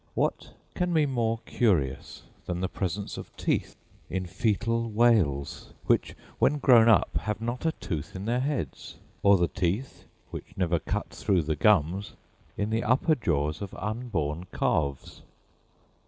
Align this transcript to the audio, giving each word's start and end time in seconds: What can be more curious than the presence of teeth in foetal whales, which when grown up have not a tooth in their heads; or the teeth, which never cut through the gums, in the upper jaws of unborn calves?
What 0.15 0.55
can 0.73 0.93
be 0.95 1.05
more 1.05 1.41
curious 1.45 2.23
than 2.47 2.59
the 2.59 2.67
presence 2.67 3.19
of 3.19 3.29
teeth 3.37 3.75
in 4.09 4.25
foetal 4.25 4.89
whales, 4.89 5.73
which 5.85 6.15
when 6.39 6.57
grown 6.57 6.89
up 6.89 7.15
have 7.17 7.39
not 7.39 7.67
a 7.67 7.71
tooth 7.73 8.15
in 8.15 8.25
their 8.25 8.39
heads; 8.39 8.95
or 9.21 9.37
the 9.37 9.47
teeth, 9.47 10.05
which 10.31 10.57
never 10.57 10.79
cut 10.79 11.11
through 11.11 11.43
the 11.43 11.55
gums, 11.55 12.13
in 12.57 12.71
the 12.71 12.83
upper 12.83 13.13
jaws 13.13 13.61
of 13.61 13.75
unborn 13.75 14.47
calves? 14.51 15.21